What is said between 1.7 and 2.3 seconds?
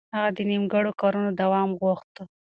غوښت.